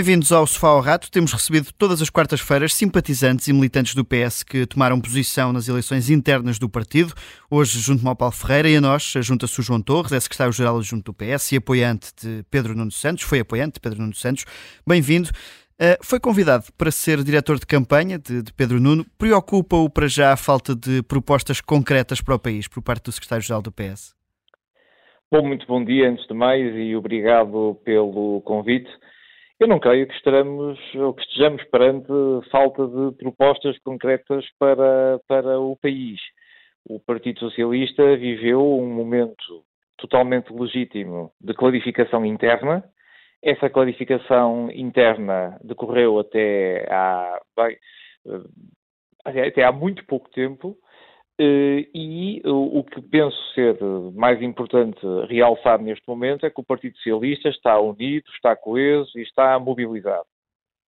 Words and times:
Bem-vindos 0.00 0.32
ao 0.32 0.46
Sofá 0.46 0.68
ao 0.68 0.80
Rato. 0.80 1.10
Temos 1.10 1.30
recebido 1.30 1.74
todas 1.76 2.00
as 2.00 2.08
quartas-feiras 2.08 2.72
simpatizantes 2.72 3.48
e 3.48 3.52
militantes 3.52 3.94
do 3.94 4.02
PS 4.02 4.42
que 4.42 4.64
tomaram 4.64 4.98
posição 4.98 5.52
nas 5.52 5.68
eleições 5.68 6.08
internas 6.08 6.58
do 6.58 6.70
partido. 6.70 7.12
Hoje, 7.50 7.78
junto-me 7.78 8.08
ao 8.08 8.16
Paulo 8.16 8.32
Ferreira 8.32 8.70
e 8.70 8.76
a 8.76 8.80
nós, 8.80 9.12
junta-se 9.18 9.60
o 9.60 9.62
João 9.62 9.82
Torres, 9.82 10.10
é 10.12 10.18
secretário-geral 10.18 10.80
junto 10.80 11.12
do 11.12 11.14
PS 11.14 11.52
e 11.52 11.56
apoiante 11.58 12.14
de 12.18 12.42
Pedro 12.50 12.74
Nuno 12.74 12.90
Santos. 12.90 13.24
Foi 13.24 13.40
apoiante 13.40 13.74
de 13.74 13.80
Pedro 13.80 14.00
Nuno 14.00 14.14
Santos. 14.14 14.46
Bem-vindo. 14.88 15.28
Uh, 15.28 16.02
foi 16.02 16.18
convidado 16.18 16.64
para 16.78 16.90
ser 16.90 17.22
diretor 17.22 17.58
de 17.58 17.66
campanha 17.66 18.18
de, 18.18 18.42
de 18.42 18.54
Pedro 18.54 18.80
Nuno. 18.80 19.04
Preocupa-o 19.18 19.90
para 19.90 20.08
já 20.08 20.32
a 20.32 20.36
falta 20.38 20.74
de 20.74 21.02
propostas 21.02 21.60
concretas 21.60 22.22
para 22.22 22.36
o 22.36 22.38
país 22.38 22.66
por 22.66 22.82
parte 22.82 23.04
do 23.04 23.12
secretário-geral 23.12 23.60
do 23.60 23.70
PS? 23.70 24.14
Bom, 25.30 25.46
muito 25.46 25.66
bom 25.66 25.84
dia 25.84 26.08
antes 26.08 26.26
de 26.26 26.32
mais 26.32 26.74
e 26.74 26.96
obrigado 26.96 27.78
pelo 27.84 28.40
convite. 28.46 28.88
Eu 29.60 29.68
não 29.68 29.78
creio 29.78 30.06
que 30.08 30.14
estejamos, 30.14 30.78
ou 30.94 31.12
que 31.12 31.20
estejamos 31.20 31.62
perante 31.64 32.08
falta 32.50 32.86
de 32.86 33.14
propostas 33.18 33.78
concretas 33.80 34.42
para, 34.58 35.20
para 35.28 35.60
o 35.60 35.76
país. 35.76 36.18
O 36.88 36.98
Partido 36.98 37.40
Socialista 37.40 38.16
viveu 38.16 38.78
um 38.78 38.88
momento 38.90 39.62
totalmente 39.98 40.50
legítimo 40.50 41.30
de 41.38 41.52
clarificação 41.52 42.24
interna. 42.24 42.82
Essa 43.42 43.68
clarificação 43.68 44.70
interna 44.72 45.58
decorreu 45.62 46.18
até 46.18 46.86
há, 46.90 47.38
bem, 47.54 47.76
eh, 49.26 49.46
até 49.46 49.62
há 49.62 49.70
muito 49.70 50.06
pouco 50.06 50.30
tempo 50.30 50.74
e 51.42 52.42
o 52.44 52.84
que 52.84 53.00
penso 53.00 53.36
ser 53.54 53.78
mais 54.14 54.42
importante 54.42 55.00
realçar 55.28 55.80
neste 55.80 56.06
momento 56.06 56.44
é 56.44 56.50
que 56.50 56.60
o 56.60 56.64
Partido 56.64 56.96
Socialista 56.96 57.48
está 57.48 57.78
unido, 57.80 58.24
está 58.34 58.54
coeso 58.54 59.18
e 59.18 59.22
está 59.22 59.58
mobilizado. 59.58 60.26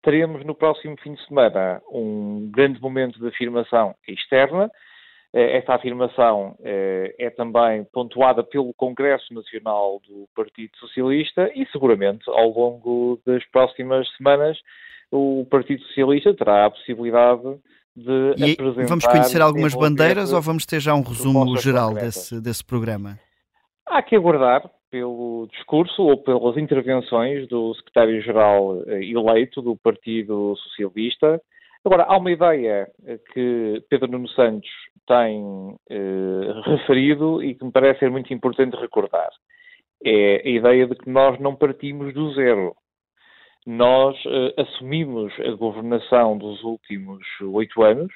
Teremos 0.03 0.45
no 0.45 0.55
próximo 0.55 0.97
fim 1.01 1.15
de 1.15 1.25
semana 1.27 1.81
um 1.91 2.51
grande 2.51 2.81
momento 2.81 3.21
de 3.21 3.29
afirmação 3.29 3.95
externa. 4.07 4.69
Eh, 5.33 5.59
esta 5.59 5.75
afirmação 5.75 6.57
eh, 6.61 7.15
é 7.19 7.31
também 7.31 7.85
pontuada 7.85 8.43
pelo 8.43 8.75
Congresso 8.75 9.33
Nacional 9.33 10.01
do 10.07 10.29
Partido 10.35 10.77
Socialista 10.77 11.51
e 11.55 11.65
seguramente 11.67 12.29
ao 12.29 12.51
longo 12.51 13.21
das 13.25 13.45
próximas 13.47 14.07
semanas 14.17 14.59
o 15.11 15.47
Partido 15.49 15.83
Socialista 15.85 16.35
terá 16.35 16.67
a 16.67 16.71
possibilidade 16.71 17.59
de 17.97 18.35
e 18.37 18.53
apresentar... 18.53 18.87
Vamos 18.89 19.07
conhecer 19.07 19.41
algumas 19.41 19.75
bandeiras 19.75 20.33
ou 20.33 20.41
vamos 20.41 20.67
ter 20.67 20.81
já 20.81 20.95
um 20.95 21.03
resumo 21.03 21.57
geral 21.59 21.95
desse, 21.95 22.41
desse 22.41 22.65
programa? 22.65 23.19
Há 23.87 24.03
que 24.03 24.17
aguardar 24.17 24.71
pelo 24.93 25.49
discurso 25.51 26.03
ou 26.03 26.19
pelas 26.19 26.57
intervenções 26.59 27.49
do 27.49 27.75
secretário-geral 27.75 28.83
eh, 28.87 29.05
eleito 29.05 29.63
do 29.63 29.75
Partido 29.75 30.55
Socialista. 30.57 31.41
Agora, 31.83 32.05
há 32.05 32.17
uma 32.19 32.31
ideia 32.31 32.87
eh, 33.07 33.19
que 33.33 33.83
Pedro 33.89 34.11
Nuno 34.11 34.29
Santos 34.29 34.69
tem 35.07 35.75
eh, 35.91 36.53
referido 36.67 37.43
e 37.43 37.55
que 37.55 37.65
me 37.65 37.73
parece 37.73 38.01
ser 38.01 38.11
muito 38.11 38.33
importante 38.35 38.77
recordar. 38.77 39.31
É 40.05 40.43
a 40.45 40.51
ideia 40.51 40.87
de 40.87 40.95
que 40.95 41.09
nós 41.09 41.41
não 41.41 41.57
partimos 41.57 42.13
do 42.13 42.35
zero 42.35 42.75
nós 43.67 44.17
uh, 44.25 44.61
assumimos 44.61 45.33
a 45.41 45.53
governação 45.53 46.37
dos 46.37 46.63
últimos 46.65 47.23
oito 47.41 47.83
anos, 47.83 48.13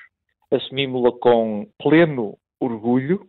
assumimos-la 0.51 1.13
com 1.13 1.69
pleno 1.79 2.37
orgulho 2.61 3.27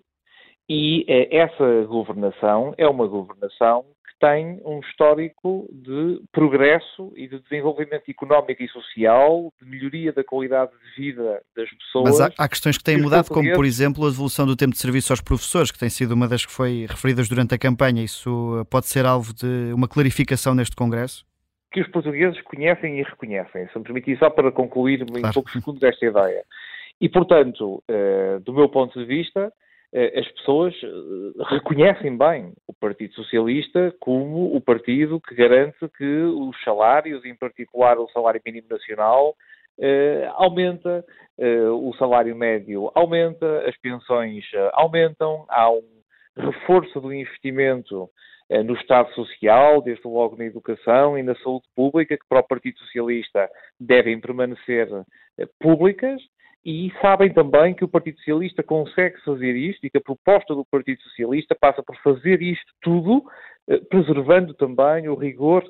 e 0.67 1.01
uh, 1.01 1.35
essa 1.35 1.85
governação 1.85 2.73
é 2.77 2.87
uma 2.87 3.07
governação 3.07 3.85
que 4.07 4.19
tem 4.19 4.59
um 4.65 4.79
histórico 4.79 5.69
de 5.71 6.19
progresso 6.31 7.13
e 7.15 7.27
de 7.27 7.39
desenvolvimento 7.39 8.09
económico 8.09 8.63
e 8.63 8.69
social, 8.69 9.53
de 9.61 9.69
melhoria 9.69 10.11
da 10.11 10.23
qualidade 10.23 10.71
de 10.71 11.01
vida 11.01 11.39
das 11.55 11.69
pessoas. 11.69 12.17
Mas 12.17 12.21
há, 12.21 12.31
há 12.35 12.49
questões 12.49 12.79
que 12.79 12.83
têm 12.83 12.99
mudado, 12.99 13.29
como 13.29 13.53
por 13.53 13.63
exemplo 13.63 14.07
a 14.07 14.09
devolução 14.09 14.47
do 14.47 14.55
tempo 14.55 14.71
de 14.71 14.79
serviço 14.79 15.13
aos 15.13 15.21
professores, 15.21 15.71
que 15.71 15.77
tem 15.77 15.89
sido 15.89 16.13
uma 16.13 16.27
das 16.27 16.43
que 16.43 16.51
foi 16.51 16.87
referidas 16.89 17.29
durante 17.29 17.53
a 17.53 17.59
campanha. 17.59 18.03
Isso 18.03 18.65
pode 18.71 18.87
ser 18.87 19.05
alvo 19.05 19.35
de 19.35 19.71
uma 19.71 19.87
clarificação 19.87 20.55
neste 20.55 20.75
Congresso? 20.75 21.26
Que 21.77 21.81
os 21.81 21.87
portugueses 21.89 22.41
conhecem 22.41 22.99
e 22.99 23.03
reconhecem. 23.03 23.67
Se 23.67 23.77
me 23.77 23.83
permitir, 23.83 24.17
só 24.17 24.31
para 24.31 24.51
concluir 24.51 25.05
claro. 25.05 25.27
em 25.27 25.31
poucos 25.31 25.53
segundos 25.53 25.83
esta 25.83 26.05
ideia. 26.05 26.43
E, 26.99 27.07
portanto, 27.07 27.83
uh, 27.87 28.39
do 28.39 28.51
meu 28.51 28.67
ponto 28.67 28.97
de 28.97 29.05
vista, 29.05 29.47
uh, 29.47 30.19
as 30.19 30.27
pessoas 30.29 30.73
uh, 30.81 31.43
reconhecem 31.43 32.17
bem 32.17 32.53
o 32.67 32.73
Partido 32.73 33.13
Socialista 33.13 33.93
como 33.99 34.55
o 34.55 34.59
partido 34.59 35.21
que 35.21 35.35
garante 35.35 35.77
que 35.95 36.21
os 36.23 36.55
salários, 36.63 37.23
em 37.23 37.35
particular 37.35 37.99
o 37.99 38.09
salário 38.09 38.41
mínimo 38.43 38.67
nacional, 38.69 39.35
aumenta, 40.37 41.05
o 41.37 41.93
salário 41.99 42.35
médio 42.35 42.91
aumenta, 42.95 43.59
as 43.69 43.77
pensões 43.77 44.43
aumentam, 44.73 45.45
há 45.47 45.69
um 45.69 45.96
reforço 46.37 46.99
do 47.01 47.13
investimento 47.13 48.09
eh, 48.49 48.63
no 48.63 48.75
Estado 48.75 49.13
Social, 49.13 49.81
desde 49.81 50.07
logo 50.07 50.37
na 50.37 50.45
educação 50.45 51.17
e 51.17 51.23
na 51.23 51.35
saúde 51.35 51.65
pública, 51.75 52.17
que 52.17 52.25
para 52.29 52.39
o 52.39 52.47
Partido 52.47 52.79
Socialista 52.79 53.49
devem 53.77 54.21
permanecer 54.21 54.87
eh, 55.37 55.47
públicas, 55.59 56.21
e 56.65 56.91
sabem 57.01 57.33
também 57.33 57.73
que 57.73 57.83
o 57.83 57.89
Partido 57.89 58.17
Socialista 58.19 58.63
consegue 58.63 59.21
fazer 59.25 59.53
isto 59.53 59.85
e 59.85 59.89
que 59.89 59.97
a 59.97 60.01
proposta 60.01 60.55
do 60.55 60.65
Partido 60.65 61.01
Socialista 61.01 61.55
passa 61.59 61.83
por 61.83 61.97
fazer 61.97 62.41
isto 62.41 62.71
tudo, 62.81 63.21
eh, 63.67 63.79
preservando 63.89 64.53
também 64.53 65.09
o 65.09 65.15
rigor 65.15 65.63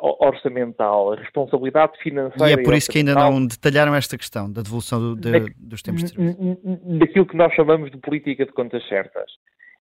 orçamental, 0.00 1.12
a 1.14 1.16
responsabilidade 1.16 1.98
financeira. 2.00 2.48
E 2.48 2.52
é 2.52 2.62
por 2.62 2.74
isso 2.74 2.88
que 2.88 2.98
ainda 2.98 3.12
não 3.12 3.44
detalharam 3.44 3.92
esta 3.92 4.16
questão 4.16 4.48
da 4.48 4.62
devolução 4.62 5.00
do, 5.00 5.16
de, 5.16 5.52
dos 5.58 5.82
tempos 5.82 6.04
de 6.04 6.10
serviço. 6.10 6.60
Daquilo 6.96 7.26
que 7.26 7.36
nós 7.36 7.52
chamamos 7.54 7.90
de 7.90 7.98
política 7.98 8.46
de 8.46 8.52
contas 8.52 8.86
certas. 8.86 9.28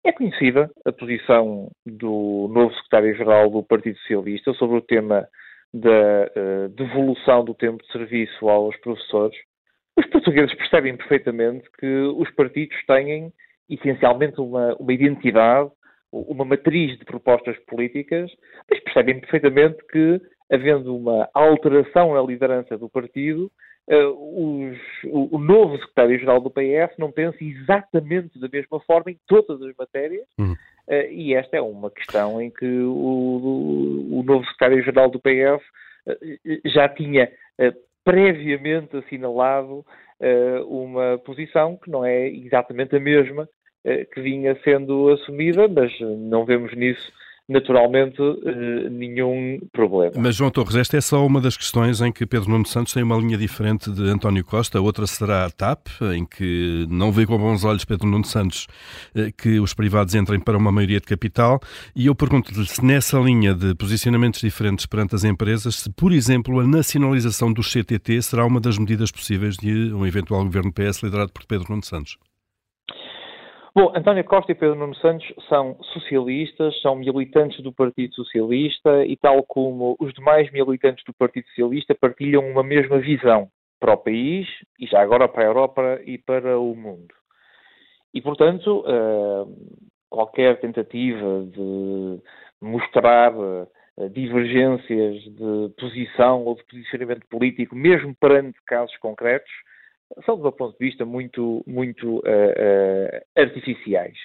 É 0.06 0.12
conhecida 0.12 0.70
a 0.86 0.92
posição 0.92 1.72
do 1.84 2.48
novo 2.54 2.72
secretário-geral 2.76 3.50
do 3.50 3.64
Partido 3.64 3.98
Socialista 3.98 4.54
sobre 4.54 4.78
o 4.78 4.82
tema 4.82 5.28
da 5.74 5.90
uh, 5.90 6.70
devolução 6.70 7.44
do 7.44 7.56
tempo 7.56 7.84
de 7.84 7.92
serviço 7.92 8.48
aos 8.48 8.78
professores. 8.82 9.36
Os 9.98 10.06
portugueses 10.06 10.54
percebem 10.54 10.96
perfeitamente 10.96 11.68
que 11.80 11.88
os 11.88 12.30
partidos 12.36 12.78
têm 12.86 13.34
essencialmente 13.68 14.40
uma, 14.40 14.76
uma 14.76 14.94
identidade, 14.94 15.72
uma 16.14 16.46
matriz 16.46 17.00
de 17.00 17.04
propostas 17.04 17.58
políticas, 17.66 18.32
mas 18.70 18.80
percebem 18.82 19.20
perfeitamente 19.20 19.78
que, 19.92 20.22
havendo 20.52 20.96
uma 20.96 21.28
alteração 21.34 22.14
na 22.14 22.22
liderança 22.22 22.78
do 22.78 22.88
partido, 22.88 23.52
Uh, 23.88 24.72
os, 24.72 24.78
o, 25.06 25.36
o, 25.36 25.40
novo 25.40 25.78
secretário-geral 25.78 26.42
do 26.42 26.50
PS 26.50 26.98
não 26.98 27.12
pensa 27.12 27.38
exatamente 27.40 28.40
da 28.40 28.48
mesma 28.48 28.80
forma 28.80 29.12
em 29.12 29.20
todas 29.28 29.62
as 29.62 29.76
matérias, 29.78 30.26
uhum. 30.40 30.54
uh, 30.54 31.12
e 31.12 31.36
esta 31.36 31.58
é 31.58 31.62
uma 31.62 31.92
questão 31.92 32.42
em 32.42 32.50
que 32.50 32.66
o, 32.66 34.10
o, 34.12 34.24
novo 34.24 34.44
secretário-geral 34.46 35.12
do 35.12 35.20
PS 35.20 35.64
uh, 36.08 36.70
já 36.70 36.90
tinha 36.90 37.32
previamente 38.04 38.98
assinalado 38.98 39.86
uma 40.68 41.18
posição 41.20 41.78
que 41.78 41.90
não 41.90 42.04
é 42.06 42.28
exatamente 42.28 42.96
a 42.96 43.00
mesma 43.00 43.48
que 44.14 44.22
vinha 44.22 44.60
sendo 44.64 45.10
assumida, 45.10 45.68
mas 45.68 45.92
não 46.00 46.46
vemos 46.46 46.76
nisso 46.76 47.12
naturalmente 47.48 48.20
eh, 48.22 48.90
nenhum 48.90 49.60
problema. 49.72 50.14
Mas, 50.18 50.36
João 50.36 50.50
Torres, 50.50 50.76
esta 50.76 50.98
é 50.98 51.02
só 51.02 51.26
uma 51.26 51.40
das 51.40 51.56
questões 51.56 52.02
em 52.02 52.12
que 52.12 52.26
Pedro 52.26 52.50
Nuno 52.50 52.66
Santos 52.66 52.94
tem 52.94 53.04
uma 53.04 53.18
linha 53.18 53.38
diferente 53.38 53.92
de 53.92 54.04
António 54.10 54.44
Costa, 54.44 54.82
outra 54.82 55.06
será 55.06 55.46
a 55.46 55.50
TAP, 55.50 55.88
em 56.16 56.26
que 56.26 56.88
não 56.90 57.12
vê 57.12 57.26
com 57.26 57.38
bons 57.38 57.64
olhos 57.64 57.86
Pedro 57.86 58.08
Nuno 58.08 58.26
Santos 58.26 58.68
eh, 59.14 59.32
que 59.38 59.60
os 59.60 59.74
privados 59.74 60.16
entrem 60.16 60.40
para 60.40 60.58
uma 60.58 60.72
maioria 60.72 61.00
de 61.00 61.06
capital, 61.06 61.60
e 61.96 62.08
eu 62.08 62.16
pergunto-lhe 62.16 62.66
se 62.66 62.84
nessa 62.84 63.20
linha 63.20 63.54
de 63.54 63.76
posicionamentos 63.76 64.42
diferentes 64.42 64.88
perante 64.88 65.14
as 65.14 65.24
empresas, 65.24 65.76
se, 65.76 65.90
por 65.92 66.12
exemplo, 66.12 66.60
a 66.60 66.68
nacionalização 66.68 67.54
do 67.54 67.62
CTT 67.62 68.22
será 68.24 68.46
uma 68.46 68.60
das 68.60 68.78
medidas 68.78 69.12
possíveis 69.12 69.56
de 69.56 69.94
um 69.94 70.06
eventual 70.06 70.44
governo 70.44 70.74
PS 70.74 71.04
liderado 71.04 71.32
por 71.32 71.46
Pedro 71.46 71.68
Nuno 71.70 71.84
Santos. 71.84 72.18
Bom, 73.78 73.92
António 73.94 74.24
Costa 74.24 74.54
e 74.54 74.56
Pedro 74.56 74.74
Nuno 74.76 74.96
Santos 74.96 75.28
são 75.50 75.78
socialistas, 75.92 76.80
são 76.82 76.96
militantes 76.96 77.62
do 77.62 77.74
Partido 77.74 78.16
Socialista 78.16 79.04
e, 79.06 79.18
tal 79.18 79.44
como 79.44 79.98
os 80.00 80.14
demais 80.14 80.50
militantes 80.50 81.04
do 81.04 81.14
Partido 81.14 81.46
Socialista, 81.50 81.94
partilham 81.94 82.50
uma 82.50 82.64
mesma 82.64 83.00
visão 83.00 83.50
para 83.78 83.96
o 83.96 83.98
país 83.98 84.48
e 84.80 84.88
já 84.88 85.02
agora 85.02 85.28
para 85.28 85.44
a 85.44 85.48
Europa 85.48 86.00
e 86.06 86.18
para 86.18 86.58
o 86.58 86.74
mundo. 86.74 87.14
E, 88.14 88.22
portanto, 88.22 88.80
uh, 88.88 89.54
qualquer 90.10 90.58
tentativa 90.62 91.46
de 91.46 92.22
mostrar 92.62 93.36
uh, 93.36 93.68
divergências 94.10 95.22
de 95.22 95.74
posição 95.78 96.46
ou 96.46 96.56
de 96.56 96.64
posicionamento 96.64 97.28
político, 97.28 97.76
mesmo 97.76 98.16
perante 98.16 98.58
casos 98.66 98.96
concretos, 99.00 99.52
são, 100.26 100.38
do 100.38 100.44
meu 100.44 100.52
ponto 100.52 100.78
de 100.78 100.86
vista, 100.86 101.06
muito, 101.06 101.64
muito 101.68 102.18
uh, 102.18 102.20
uh, 102.20 103.22
artificiais. 103.36 104.18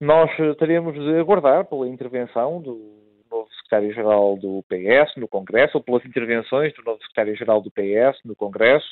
Nós 0.00 0.30
teremos 0.58 0.94
de 0.94 1.18
aguardar 1.18 1.64
pela 1.64 1.88
intervenção 1.88 2.60
do 2.60 2.98
novo 3.30 3.48
secretário-geral 3.54 4.36
do 4.36 4.64
PS 4.68 5.14
no 5.16 5.28
Congresso, 5.28 5.78
ou 5.78 5.82
pelas 5.82 6.04
intervenções 6.04 6.72
do 6.74 6.82
novo 6.82 7.00
secretário-geral 7.00 7.60
do 7.60 7.70
PS 7.70 8.18
no 8.24 8.36
Congresso. 8.36 8.88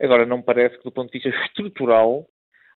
Agora, 0.00 0.26
não 0.26 0.38
me 0.38 0.42
parece 0.42 0.76
que, 0.78 0.84
do 0.84 0.92
ponto 0.92 1.12
de 1.12 1.18
vista 1.18 1.28
estrutural, 1.46 2.26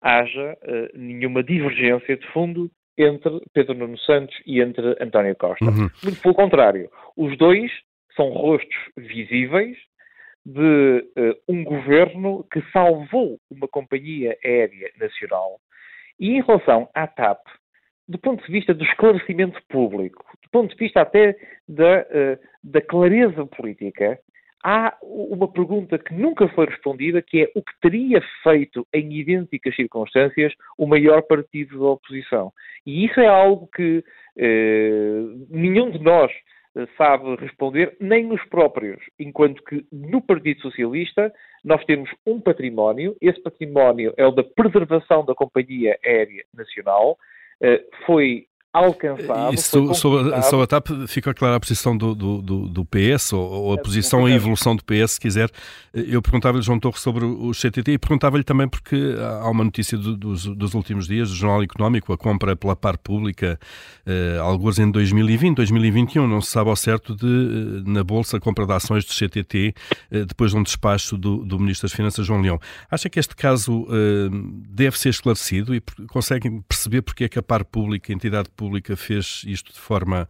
haja 0.01 0.57
uh, 0.63 0.98
nenhuma 0.98 1.44
divergência 1.44 2.18
de 2.18 2.28
fundo 2.28 2.69
entre 2.98 3.42
Pedro 3.54 3.74
Nuno 3.74 3.98
Santos 4.00 4.36
e 4.45 4.62
entre 4.62 4.95
António 5.01 5.36
Costa. 5.36 5.66
Uhum. 5.66 5.89
Muito 6.04 6.21
pelo 6.21 6.33
contrário, 6.33 6.89
os 7.18 7.38
dois 7.38 7.71
são 8.16 8.30
rostos 8.30 8.78
visíveis 8.95 9.78
de 10.45 11.06
uh, 11.18 11.36
um 11.47 11.63
governo 11.63 12.45
que 12.51 12.62
salvou 12.71 13.39
uma 13.50 13.68
companhia 13.68 14.38
aérea 14.44 14.92
nacional. 15.00 15.59
E 16.19 16.31
em 16.31 16.42
relação 16.42 16.88
à 16.94 17.07
TAP, 17.07 17.42
do 18.07 18.19
ponto 18.19 18.45
de 18.45 18.51
vista 18.51 18.74
do 18.74 18.83
esclarecimento 18.83 19.59
público, 19.68 20.24
do 20.44 20.50
ponto 20.51 20.71
de 20.71 20.77
vista 20.77 21.01
até 21.01 21.36
da, 21.68 22.01
uh, 22.01 22.39
da 22.63 22.81
clareza 22.81 23.45
política, 23.47 24.19
há 24.65 24.97
uma 25.03 25.47
pergunta 25.47 26.00
que 26.00 26.12
nunca 26.13 26.47
foi 26.50 26.65
respondida, 26.65 27.21
que 27.21 27.44
é 27.44 27.51
o 27.56 27.62
que 27.62 27.80
teria 27.81 28.19
feito 28.42 28.88
em 28.92 29.13
idênticas 29.13 29.75
circunstâncias 29.75 30.53
o 30.75 30.88
maior 30.88 31.21
partido 31.21 31.80
da 31.80 31.86
oposição. 31.86 32.51
E 32.83 33.06
isso 33.06 33.19
é 33.19 33.27
algo 33.27 33.69
que 33.75 34.03
eh, 34.38 35.21
nenhum 35.51 35.92
de 35.92 36.00
nós 36.00 36.31
sabe 36.98 37.36
responder, 37.36 37.95
nem 38.00 38.31
os 38.31 38.44
próprios, 38.45 39.00
enquanto 39.19 39.63
que 39.63 39.86
no 39.92 40.22
Partido 40.22 40.62
Socialista 40.62 41.33
nós 41.63 41.83
temos 41.86 42.10
um 42.25 42.39
património, 42.39 43.16
esse 43.22 43.42
património 43.42 44.13
é 44.18 44.25
o 44.25 44.31
da 44.31 44.44
preservação 44.44 45.25
da 45.25 45.33
Companhia 45.33 45.98
Aérea 46.04 46.44
Nacional, 46.54 47.18
eh, 47.62 47.81
foi 48.06 48.48
alcançado. 48.77 49.54
E 49.54 49.57
sobre, 49.57 50.33
a 50.33 50.68
TAP 50.68 50.88
fica 51.07 51.33
clara 51.33 51.56
a 51.56 51.60
posição 51.60 51.95
do, 51.95 52.13
do, 52.13 52.42
do 52.42 52.86
PS, 52.86 53.33
ou, 53.33 53.42
ou 53.42 53.72
a 53.74 53.75
é, 53.75 53.81
posição 53.81 54.27
e 54.27 54.33
a 54.33 54.36
evolução 54.36 54.75
do 54.75 54.83
PS, 54.83 55.12
se 55.12 55.19
quiser. 55.19 55.50
Eu 55.94 56.22
perguntava-lhe, 56.22 56.62
João 56.62 56.80
Torres, 56.80 57.00
sobre 57.00 57.24
o 57.24 57.51
CTT 57.54 57.94
e 57.94 57.98
perguntava-lhe 57.98 58.44
também 58.44 58.68
porque 58.68 59.16
há 59.42 59.50
uma 59.50 59.63
notícia 59.63 59.98
do, 59.98 60.18
dos, 60.18 60.45
dos, 60.45 60.74
últimos 60.74 61.07
dias 61.07 61.30
do 61.30 61.36
Jornal 61.36 61.63
Económico, 61.63 62.12
a 62.12 62.18
compra 62.18 62.56
pela 62.56 62.75
par 62.75 62.98
pública, 62.98 63.57
eh, 64.06 64.38
alguns 64.42 64.78
em 64.78 64.92
2020, 64.92 65.56
2021, 65.56 66.28
não 66.28 66.42
se 66.42 66.51
sabe 66.51 66.69
ao 66.69 66.75
certo 66.75 67.16
de, 67.16 67.25
eh, 67.25 67.89
na 67.89 68.04
Bolsa, 68.04 68.38
a 68.38 68.39
compra 68.42 68.66
de 68.66 68.74
ações 68.74 69.06
do 69.06 69.13
CTT, 69.13 69.74
eh, 70.12 70.25
depois 70.25 70.51
de 70.51 70.57
um 70.57 70.63
despacho 70.63 71.18
do, 71.18 71.45
do 71.45 71.57
Ministro 71.60 71.88
das 71.88 71.95
Finanças, 71.95 72.25
João 72.25 72.42
Leão. 72.42 72.60
Acha 72.92 73.10
que 73.10 73.19
este 73.19 73.36
caso 73.36 73.88
eh, 73.89 74.30
deve 74.69 75.00
ser 75.00 75.10
esclarecido 75.10 75.74
e 75.74 75.81
conseguem 76.07 76.62
perceber 76.68 77.01
porque 77.01 77.24
é 77.24 77.30
que 77.30 77.39
a 77.39 77.44
par 77.44 77.63
pública, 77.63 78.12
a 78.12 78.16
entidade 78.16 78.50
pública, 78.50 78.64
Pública 78.65 78.95
fez 78.95 79.44
isto 79.45 79.71
de 79.71 79.79
forma 79.79 80.27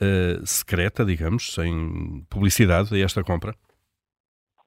uh, 0.00 0.44
secreta, 0.44 1.04
digamos, 1.04 1.54
sem 1.54 2.24
publicidade 2.28 2.94
a 2.94 3.04
esta 3.04 3.22
compra? 3.22 3.54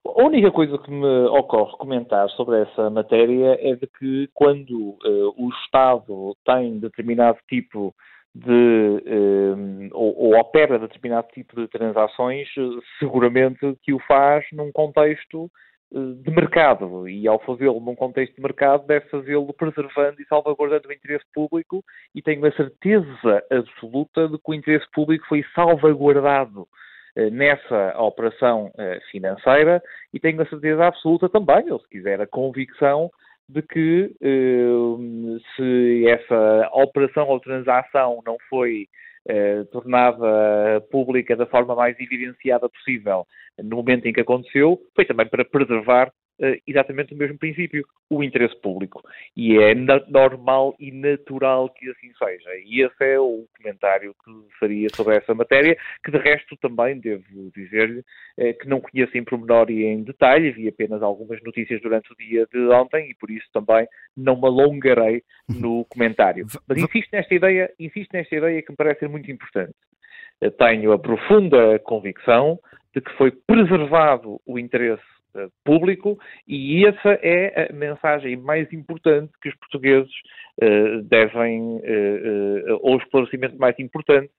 A 0.06 0.24
única 0.24 0.52
coisa 0.52 0.78
que 0.78 0.90
me 0.90 1.26
ocorre 1.28 1.78
comentar 1.78 2.30
sobre 2.32 2.62
essa 2.62 2.90
matéria 2.90 3.58
é 3.60 3.76
de 3.76 3.88
que 3.88 4.30
quando 4.34 4.72
uh, 4.72 5.34
o 5.38 5.50
Estado 5.66 6.36
tem 6.46 6.80
determinado 6.80 7.38
tipo 7.50 7.94
de 8.34 8.50
uh, 8.52 9.90
ou, 9.92 10.18
ou, 10.18 10.40
opera 10.40 10.80
determinado 10.80 11.28
tipo 11.34 11.60
de 11.60 11.68
transações, 11.68 12.48
seguramente 13.00 13.60
que 13.84 13.94
o 13.94 14.00
faz 14.08 14.46
num 14.54 14.72
contexto 14.72 15.52
de 15.92 16.32
mercado. 16.32 17.08
E 17.08 17.28
ao 17.28 17.40
fazê-lo 17.40 17.80
num 17.80 17.96
contexto 17.96 18.36
de 18.36 18.42
mercado 18.42 18.86
deve 18.86 19.08
fazê-lo 19.10 19.52
preservando 19.54 20.22
e 20.22 20.26
salvaguardando 20.26 20.88
o 20.88 20.94
interesse 20.94 21.26
público. 21.34 21.84
E 22.14 22.22
tenho 22.22 22.46
a 22.46 22.52
certeza 22.52 23.44
absoluta 23.52 24.28
de 24.28 24.38
que 24.38 24.52
o 24.52 24.54
interesse 24.54 24.86
público 24.92 25.26
foi 25.28 25.44
salvaguardado 25.56 26.68
eh, 27.16 27.30
nessa 27.30 28.00
operação 28.00 28.72
eh, 28.78 29.00
financeira. 29.12 29.82
E 30.14 30.20
tenho 30.20 30.42
a 30.42 30.46
certeza 30.46 30.86
absoluta 30.86 31.28
também, 31.28 31.72
ou 31.72 31.80
se 31.80 31.90
quiser, 31.90 32.22
a 32.22 32.28
convicção 32.28 33.10
de 33.48 33.64
que 33.64 34.16
eh, 34.22 35.40
se 35.56 36.08
essa 36.08 36.70
operação 36.74 37.28
ou 37.28 37.40
transação 37.40 38.22
não 38.26 38.38
foi 38.48 38.88
eh, 39.30 39.64
tornada 39.72 40.82
pública 40.92 41.36
da 41.36 41.46
forma 41.46 41.76
mais 41.76 41.98
evidenciada 42.00 42.68
possível 42.68 43.26
no 43.64 43.78
momento 43.78 44.06
em 44.06 44.14
que 44.14 44.22
aconteceu, 44.22 44.80
foi 44.96 45.06
também 45.06 45.28
para 45.28 45.46
preservar 45.46 46.12
exatamente 46.66 47.14
o 47.14 47.18
mesmo 47.18 47.38
princípio, 47.38 47.86
o 48.10 48.24
interesse 48.24 48.60
público. 48.62 49.02
E 49.36 49.58
é 49.58 49.74
normal 49.76 50.76
e 50.80 50.92
natural 50.92 51.70
que 51.70 51.90
assim 51.90 52.12
seja. 52.14 52.50
E 52.66 52.82
esse 52.82 53.04
é 53.04 53.20
o 53.20 53.46
comentário 53.58 54.16
que 54.24 54.32
faria 54.60 54.88
sobre 54.90 55.18
essa 55.18 55.34
matéria, 55.34 55.78
que 56.04 56.12
de 56.12 56.18
resto 56.18 56.56
também 56.58 57.00
devo 57.00 57.52
dizer-lhe 57.56 58.00
uh, 58.00 58.58
que 58.60 58.68
não 58.68 58.82
conheço 58.82 59.18
em 59.18 59.24
pormenor 59.24 59.70
e 59.70 59.86
em 59.86 60.04
detalhe, 60.04 60.52
vi 60.52 60.68
apenas 60.68 61.02
algumas 61.02 61.42
notícias 61.44 61.82
durante 61.82 62.12
o 62.12 62.16
dia 62.16 62.48
de 62.52 62.60
ontem 62.70 63.10
e 63.10 63.16
por 63.16 63.30
isso 63.30 63.48
também 63.54 63.88
não 64.16 64.36
me 64.40 64.48
alongarei 64.48 65.24
no 65.50 65.86
comentário. 65.86 66.46
Mas 66.68 66.78
insisto 66.78 67.10
nesta 67.12 67.34
ideia, 67.34 67.72
insisto 67.80 68.14
nesta 68.14 68.36
ideia 68.36 68.62
que 68.62 68.72
me 68.72 68.78
parece 68.78 69.00
ser 69.00 69.10
muito 69.10 69.32
importante. 69.32 69.74
tenho 70.58 70.92
a 70.92 71.00
profunda 71.00 71.80
convicção 71.80 72.60
de 72.94 73.02
que 73.02 73.12
foi 73.18 73.32
preservado 73.32 74.40
o 74.46 74.58
interesse 74.58 75.19
público 75.64 76.18
e 76.48 76.86
essa 76.86 77.20
é 77.22 77.70
a 77.70 77.74
mensagem 77.74 78.36
mais 78.38 78.72
importante 78.74 79.32
que 79.42 79.50
os 79.50 79.56
portugueses 79.56 80.12
uh, 80.62 81.02
devem, 81.04 81.78
uh, 81.78 82.80
ou 82.82 82.96
o 82.96 82.98
esclarecimento 82.98 83.58
mais 83.58 83.78
importante 83.80 84.32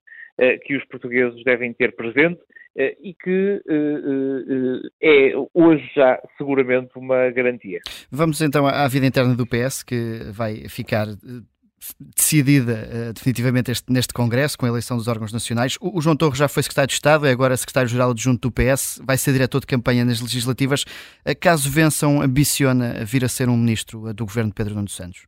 que 0.64 0.74
os 0.74 0.82
portugueses 0.86 1.44
devem 1.44 1.70
ter 1.74 1.94
presente 1.94 2.40
e 2.74 3.12
que 3.12 3.60
é 5.02 5.32
hoje 5.52 5.86
já 5.94 6.18
seguramente 6.38 6.92
uma 6.96 7.28
garantia. 7.28 7.78
Vamos 8.10 8.40
então 8.40 8.66
à 8.66 8.88
vida 8.88 9.04
interna 9.04 9.34
do 9.34 9.46
PS, 9.46 9.82
que 9.82 10.20
vai 10.32 10.66
ficar 10.66 11.08
decidida 11.98 12.72
uh, 12.72 13.12
definitivamente 13.12 13.70
este, 13.70 13.90
neste 13.90 14.12
Congresso, 14.12 14.58
com 14.58 14.66
a 14.66 14.68
eleição 14.68 14.96
dos 14.96 15.08
órgãos 15.08 15.32
nacionais. 15.32 15.76
O, 15.80 15.98
o, 15.98 16.00
João 16.00 16.16
Torres 16.16 16.38
já 16.38 16.48
foi 16.48 16.62
secretário 16.62 16.88
de 16.88 16.94
Estado, 16.94 17.26
é 17.26 17.30
agora 17.30 17.56
secretário-geral 17.56 18.10
adjunto 18.10 18.48
do 18.48 18.52
PS, 18.52 19.00
vai 19.04 19.16
ser 19.16 19.32
diretor 19.32 19.60
de 19.60 19.66
campanha 19.66 20.04
nas 20.04 20.20
legislativas. 20.20 20.82
Uh, 21.26 21.34
caso 21.40 21.70
vençam, 21.70 22.20
ambiciona 22.20 23.04
vir 23.04 23.24
a 23.24 23.28
ser 23.28 23.48
um 23.48 23.56
ministro 23.56 24.08
uh, 24.08 24.14
do 24.14 24.24
governo 24.26 24.50
de 24.50 24.54
Pedro 24.54 24.74
Nuno 24.74 24.88
Santos? 24.88 25.26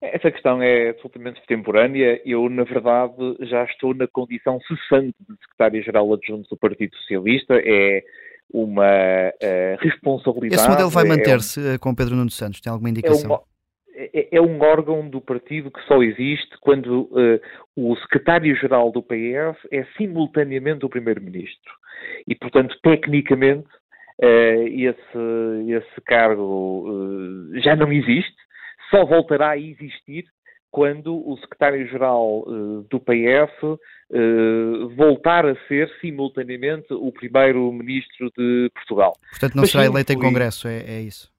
Essa 0.00 0.30
questão 0.30 0.62
é 0.62 0.90
absolutamente 0.90 1.42
temporânea. 1.46 2.20
Eu, 2.24 2.48
na 2.48 2.62
verdade, 2.62 3.14
já 3.40 3.64
estou 3.64 3.92
na 3.94 4.06
condição 4.06 4.60
cessante 4.60 5.14
de 5.28 5.36
secretário-geral 5.42 6.14
adjunto 6.14 6.48
do 6.48 6.56
Partido 6.56 6.94
Socialista. 6.98 7.54
É 7.56 8.04
uma 8.52 9.32
responsabilidade. 9.80 10.62
Esse 10.62 10.70
modelo 10.70 10.88
vai 10.88 11.04
manter-se 11.04 11.60
é 11.60 11.74
um... 11.74 11.78
com 11.78 11.94
Pedro 11.96 12.14
Nuno 12.14 12.30
Santos? 12.30 12.60
Tem 12.60 12.70
alguma 12.70 12.90
indicação? 12.90 13.24
É 13.24 13.26
uma 13.26 13.42
é, 13.42 13.57
é 14.32 14.40
um 14.40 14.60
órgão 14.62 15.08
do 15.08 15.20
partido 15.20 15.70
que 15.70 15.84
só 15.86 16.02
existe 16.02 16.56
quando 16.60 17.02
uh, 17.10 17.40
o 17.76 17.96
secretário-geral 17.96 18.92
do 18.92 19.02
PS 19.02 19.58
é 19.72 19.84
simultaneamente 19.96 20.84
o 20.84 20.88
primeiro-ministro. 20.88 21.72
E, 22.26 22.34
portanto, 22.34 22.76
tecnicamente, 22.82 23.66
uh, 24.22 24.66
esse, 24.68 25.72
esse 25.72 26.00
cargo 26.06 26.88
uh, 26.88 27.60
já 27.60 27.74
não 27.74 27.92
existe, 27.92 28.36
só 28.90 29.04
voltará 29.04 29.50
a 29.50 29.58
existir 29.58 30.24
quando 30.70 31.16
o 31.16 31.36
secretário-geral 31.38 32.44
do 32.90 33.00
PS 33.00 33.80
voltar 34.96 35.46
a 35.46 35.56
ser 35.66 35.90
simultaneamente 35.98 36.92
o 36.92 37.10
primeiro-ministro 37.10 38.30
de 38.36 38.70
Portugal. 38.74 39.14
Portanto, 39.30 39.54
não 39.54 39.62
Mas, 39.62 39.70
será 39.70 39.86
eleito 39.86 40.12
em 40.12 40.18
Congresso, 40.18 40.68
é, 40.68 40.76
é 40.80 41.00
isso? 41.00 41.32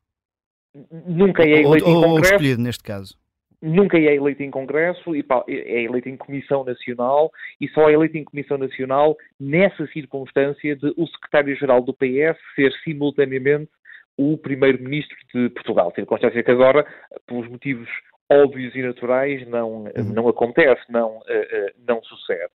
Nunca 1.05 1.43
é 1.43 1.61
eleito 1.61 1.85
ou, 1.85 1.91
em 1.91 2.01
Congresso. 2.01 2.09
Ou 2.09 2.19
escolhido, 2.19 2.61
neste 2.61 2.83
caso. 2.83 3.15
Nunca 3.61 3.97
é 3.97 4.15
eleito 4.15 4.41
em 4.41 4.49
Congresso, 4.49 5.15
e 5.15 5.25
é 5.47 5.83
eleito 5.83 6.07
em 6.07 6.15
Comissão 6.15 6.63
Nacional 6.63 7.29
e 7.59 7.67
só 7.69 7.89
é 7.89 7.93
eleito 7.93 8.17
em 8.17 8.23
Comissão 8.23 8.57
Nacional 8.57 9.17
nessa 9.37 9.85
circunstância 9.87 10.75
de 10.77 10.93
o 10.95 11.05
secretário-geral 11.07 11.81
do 11.81 11.93
PS 11.93 12.39
ser 12.55 12.71
simultaneamente 12.83 13.69
o 14.17 14.37
primeiro-ministro 14.37 15.17
de 15.33 15.49
Portugal. 15.49 15.91
Circunstância 15.93 16.43
que 16.43 16.51
agora, 16.51 16.85
pelos 17.27 17.49
motivos 17.49 17.89
óbvios 18.29 18.75
e 18.75 18.81
naturais, 18.81 19.47
não, 19.47 19.83
uhum. 19.83 20.13
não 20.13 20.27
acontece, 20.27 20.81
não, 20.89 21.17
uh, 21.17 21.19
uh, 21.19 21.71
não 21.87 22.01
sucede. 22.03 22.51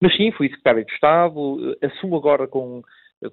Mas 0.00 0.16
sim, 0.16 0.32
fui 0.32 0.48
secretário 0.48 0.84
de 0.84 0.92
Estado, 0.92 1.38
uh, 1.38 1.76
assumo 1.82 2.16
agora 2.16 2.46
com 2.46 2.82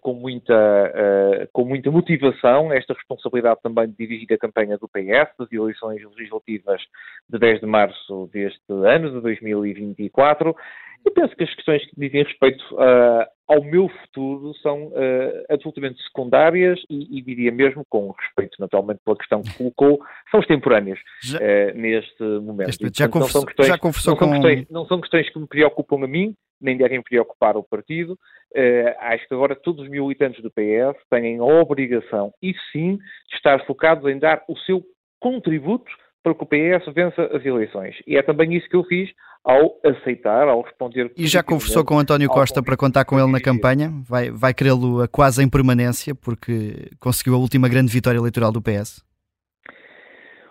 com 0.01 0.13
muita, 0.13 0.53
uh, 0.53 1.47
com 1.53 1.63
muita 1.63 1.91
motivação 1.91 2.73
esta 2.73 2.93
responsabilidade 2.93 3.59
também 3.61 3.87
de 3.87 3.95
dirigir 3.95 4.33
a 4.33 4.37
campanha 4.37 4.77
do 4.77 4.87
PS 4.87 5.29
das 5.37 5.51
eleições 5.51 6.01
legislativas 6.15 6.81
de 7.29 7.37
10 7.37 7.59
de 7.59 7.65
março 7.67 8.29
deste 8.33 8.59
ano, 8.69 9.11
de 9.11 9.21
2024, 9.21 10.55
Eu 11.05 11.11
penso 11.11 11.35
que 11.35 11.43
as 11.43 11.53
questões 11.53 11.85
que 11.85 11.91
dizem 11.95 12.23
respeito 12.23 12.63
uh, 12.73 13.25
ao 13.47 13.63
meu 13.63 13.87
futuro 13.87 14.55
são 14.55 14.87
uh, 14.87 15.45
absolutamente 15.49 16.01
secundárias 16.03 16.79
e, 16.89 17.19
e, 17.19 17.21
diria 17.21 17.51
mesmo, 17.51 17.85
com 17.87 18.09
respeito 18.11 18.55
naturalmente 18.59 19.01
pela 19.05 19.15
questão 19.15 19.43
que 19.43 19.55
colocou, 19.55 20.01
são 20.31 20.39
extemporâneas 20.39 20.97
já, 21.21 21.37
uh, 21.37 21.77
neste 21.77 22.23
momento. 22.23 22.69
Este, 22.69 22.89
já, 22.91 23.07
conversa, 23.07 23.37
não 23.37 23.41
são 23.41 23.45
questões, 23.45 23.67
já 23.67 23.77
conversou 23.77 24.11
não 24.13 24.19
com... 24.19 24.31
Questões, 24.31 24.69
não 24.69 24.85
são 24.87 24.99
questões 24.99 25.29
que 25.29 25.39
me 25.39 25.47
preocupam 25.47 26.03
a 26.03 26.07
mim, 26.07 26.35
nem 26.59 26.75
devem 26.75 27.03
preocupar 27.03 27.55
o 27.55 27.63
partido. 27.63 28.13
Uh, 28.55 28.95
acho 28.99 29.27
que 29.27 29.33
agora 29.35 29.55
todos 29.55 29.83
os 29.83 29.89
militantes 29.89 30.41
do 30.41 30.49
PS 30.49 30.97
têm 31.11 31.37
a 31.37 31.43
obrigação, 31.43 32.33
e 32.41 32.55
sim, 32.71 32.97
de 32.97 33.35
estar 33.35 33.63
focados 33.67 34.09
em 34.09 34.17
dar 34.17 34.43
o 34.47 34.57
seu 34.59 34.83
contributo 35.19 35.91
para 36.25 36.33
que 36.33 36.43
o 36.43 36.47
PS 36.47 36.91
vença 36.91 37.21
as 37.31 37.45
eleições. 37.45 37.95
E 38.07 38.17
é 38.17 38.23
também 38.23 38.55
isso 38.55 38.67
que 38.67 38.75
eu 38.75 38.83
fiz 38.83 39.11
ao 39.43 39.75
aceitar, 39.85 40.47
ao 40.47 40.63
responder. 40.63 41.11
E 41.15 41.27
já 41.27 41.43
conversou 41.43 41.85
com 41.85 41.99
António 41.99 42.27
Costa 42.29 42.63
para 42.63 42.75
contar 42.75 43.05
com 43.05 43.19
ele 43.19 43.31
na 43.31 43.39
campanha? 43.39 43.91
Vai, 44.09 44.31
vai 44.31 44.51
querê-lo 44.51 45.07
quase 45.09 45.43
em 45.43 45.47
permanência, 45.47 46.15
porque 46.15 46.89
conseguiu 46.99 47.35
a 47.35 47.37
última 47.37 47.69
grande 47.69 47.93
vitória 47.93 48.17
eleitoral 48.17 48.51
do 48.51 48.59
PS? 48.59 49.05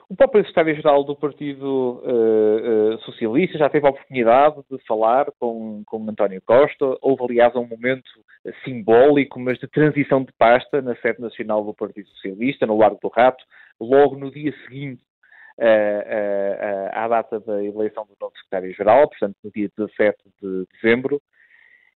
O 0.08 0.14
próprio 0.14 0.42
secretário-geral 0.42 1.02
do 1.02 1.16
Partido 1.16 2.00
uh, 2.04 2.94
uh, 2.94 2.98
Socialista 3.00 3.58
já 3.58 3.68
teve 3.68 3.84
a 3.84 3.90
oportunidade 3.90 4.56
de 4.70 4.78
falar 4.86 5.26
com, 5.40 5.82
com 5.86 6.08
António 6.08 6.40
Costa. 6.46 6.96
Houve, 7.02 7.24
aliás, 7.24 7.56
um 7.56 7.66
momento 7.66 8.08
simbólico, 8.64 9.40
mas 9.40 9.58
de 9.58 9.66
transição 9.66 10.22
de 10.22 10.32
pasta 10.38 10.80
na 10.80 10.94
sede 10.96 11.20
nacional 11.20 11.64
do 11.64 11.74
Partido 11.74 12.06
Socialista, 12.10 12.64
no 12.64 12.78
Largo 12.78 13.00
do 13.02 13.08
Rato, 13.08 13.42
logo 13.80 14.16
no 14.16 14.30
dia 14.30 14.54
seguinte 14.68 15.02
à 16.92 17.08
data 17.08 17.40
da 17.40 17.62
eleição 17.62 18.04
do 18.04 18.16
novo 18.20 18.36
secretário-geral, 18.36 19.08
portanto, 19.08 19.36
no 19.42 19.50
dia 19.50 19.70
17 19.76 20.16
de 20.42 20.66
dezembro. 20.74 21.20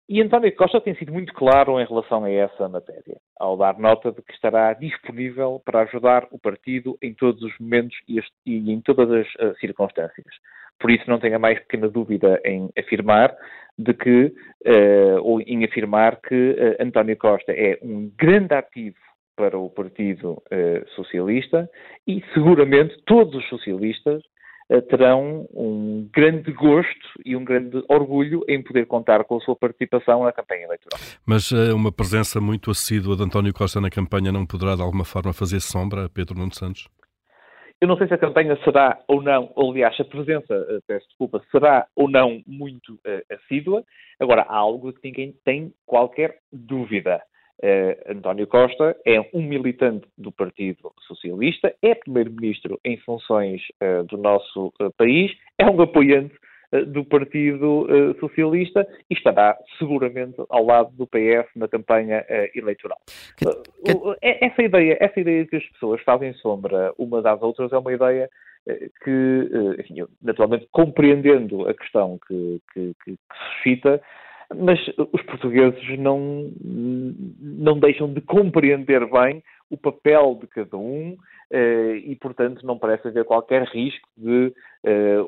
E 0.09 0.23
António 0.23 0.55
Costa 0.55 0.81
tem 0.81 0.95
sido 0.95 1.13
muito 1.13 1.35
claro 1.35 1.81
em 1.81 1.85
relação 1.85 2.23
a 2.23 2.31
essa 2.31 2.69
matéria, 2.69 3.19
ao 3.41 3.57
dar 3.57 3.77
nota 3.77 4.13
de 4.13 4.23
que 4.23 4.33
estará 4.33 4.73
disponível 4.73 5.61
para 5.65 5.83
ajudar 5.83 6.29
o 6.31 6.39
partido 6.39 6.97
em 7.03 7.13
todos 7.13 7.43
os 7.43 7.59
momentos 7.59 7.97
e, 8.07 8.21
em 8.47 8.81
todas 8.81 9.11
as 9.11 9.59
circunstâncias. 9.59 10.33
Por 10.79 10.93
isso 10.93 11.11
não 11.11 11.19
tenha 11.19 11.41
mais 11.41 11.59
pequena 11.59 11.89
dúvida 11.89 12.41
em 12.45 12.71
afirmar 12.79 13.37
de 13.77 13.93
que, 13.95 14.33
ou 15.23 15.41
em 15.41 15.65
afirmar 15.65 16.21
que 16.21 16.77
António 16.79 17.17
Costa 17.17 17.51
é 17.51 17.77
um 17.83 18.09
grande 18.17 18.55
ativo 18.55 18.97
para 19.37 19.59
o 19.59 19.69
Partido 19.71 20.43
eh, 20.51 20.83
Socialista 20.97 21.71
e 22.07 22.23
seguramente 22.33 22.97
todos 23.05 23.35
os 23.35 23.49
socialistas 23.49 24.23
eh, 24.71 24.81
terão 24.81 25.47
um 25.55 26.09
grande 26.13 26.51
gosto 26.53 27.09
e 27.25 27.37
um 27.37 27.45
grande 27.45 27.85
orgulho 27.89 28.43
em 28.49 28.63
poder 28.63 28.87
contar 28.87 29.23
com 29.25 29.37
a 29.37 29.41
sua 29.41 29.55
participação 29.55 30.25
na 30.25 30.33
campanha 30.33 30.65
eleitoral. 30.65 30.99
Mas 31.27 31.53
eh, 31.53 31.73
uma 31.75 31.93
presença 31.93 32.41
muito 32.41 32.71
assídua 32.71 33.15
de 33.15 33.23
António 33.23 33.53
Costa 33.53 33.81
na 33.81 33.91
campanha 33.91 34.33
não 34.33 34.47
poderá 34.47 34.75
de 34.75 34.83
alguma 34.83 35.05
forma 35.05 35.33
fazer 35.35 35.61
sombra 35.61 36.07
a 36.07 36.09
Pedro 36.09 36.39
Nuno 36.39 36.55
Santos? 36.55 36.89
Eu 37.79 37.87
não 37.87 37.99
sei 37.99 38.09
se 38.09 38.15
a 38.15 38.19
campanha 38.19 38.59
será 38.65 38.99
ou 39.07 39.21
não, 39.21 39.53
ou 39.55 39.71
aliás, 39.71 39.95
a 40.01 40.05
presença, 40.05 40.67
peço 40.87 41.07
desculpa, 41.09 41.43
será 41.53 41.87
ou 41.95 42.11
não 42.11 42.41
muito 42.47 42.95
uh, 42.95 43.35
assídua. 43.35 43.85
Agora, 44.19 44.47
há 44.49 44.57
algo 44.57 44.95
que 44.95 45.01
ninguém 45.05 45.35
tem 45.45 45.75
qualquer 45.85 46.39
dúvida. 46.51 47.21
Uh, 47.63 48.13
António 48.13 48.47
Costa 48.47 48.95
é 49.07 49.19
um 49.33 49.41
militante 49.41 50.07
do 50.19 50.31
Partido 50.31 50.93
Socialista, 51.07 51.75
é 51.81 51.95
primeiro-ministro 51.95 52.79
em 52.85 52.99
funções 52.99 53.63
uh, 53.83 54.05
do 54.05 54.19
nosso 54.19 54.73
uh, 54.79 54.93
país, 54.99 55.33
é 55.59 55.65
um 55.65 55.81
apoiante 55.81 56.35
do 56.89 57.05
Partido 57.05 57.87
Socialista 58.19 58.87
e 59.09 59.15
estará 59.15 59.57
seguramente 59.79 60.35
ao 60.51 60.67
lado 60.67 60.91
do 60.97 61.07
PS 61.07 61.49
na 61.55 61.69
campanha 61.69 62.27
eleitoral. 62.57 62.99
Que, 63.37 63.45
que... 63.45 64.17
Essa, 64.21 64.63
ideia, 64.63 64.99
essa 65.01 65.21
ideia 65.21 65.47
que 65.47 65.57
as 65.57 65.65
pessoas 65.65 66.03
fazem 66.03 66.35
sombra 66.35 66.93
uma 66.99 67.23
das 67.23 67.41
outras 67.41 67.73
é 67.73 67.79
uma 67.79 67.93
ideia 67.93 68.29
que, 69.05 69.49
enfim, 69.79 70.05
naturalmente, 70.21 70.67
compreendendo 70.73 71.69
a 71.69 71.73
questão 71.73 72.19
que, 72.27 72.61
que, 72.75 72.93
que 73.05 73.17
suscita, 73.33 74.03
mas 74.55 74.79
os 75.13 75.23
portugueses 75.23 75.99
não, 75.99 76.51
não 76.61 77.79
deixam 77.79 78.13
de 78.13 78.21
compreender 78.21 79.09
bem 79.11 79.43
o 79.71 79.77
papel 79.77 80.39
de 80.41 80.47
cada 80.47 80.77
um 80.77 81.17
eh, 81.51 81.97
e, 82.05 82.17
portanto, 82.17 82.65
não 82.65 82.79
parece 82.79 83.09
haver 83.09 83.25
qualquer 83.25 83.65
risco 83.65 84.09
de 84.17 84.53
eh, 84.85 85.25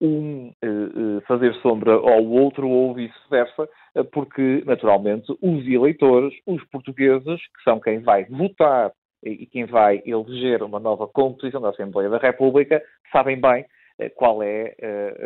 um 0.00 0.52
eh, 0.62 1.20
fazer 1.26 1.54
sombra 1.56 1.92
ao 1.92 2.24
outro 2.24 2.68
ou 2.68 2.94
vice-versa, 2.94 3.68
porque, 4.12 4.62
naturalmente, 4.66 5.32
os 5.40 5.66
eleitores, 5.66 6.34
os 6.46 6.62
portugueses, 6.64 7.40
que 7.40 7.62
são 7.64 7.80
quem 7.80 8.00
vai 8.00 8.24
votar 8.24 8.92
e 9.24 9.46
quem 9.46 9.64
vai 9.64 10.02
eleger 10.04 10.62
uma 10.62 10.78
nova 10.78 11.06
composição 11.08 11.60
da 11.60 11.70
Assembleia 11.70 12.10
da 12.10 12.18
República, 12.18 12.82
sabem 13.12 13.40
bem 13.40 13.64
qual 14.14 14.42
é 14.42 14.74
eh, 14.78 15.16